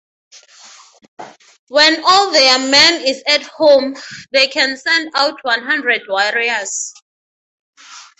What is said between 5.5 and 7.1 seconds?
Hundred Warriors.